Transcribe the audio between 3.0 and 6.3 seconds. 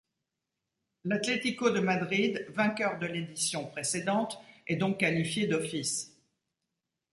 l'édition précédente, est donc qualifié d'office.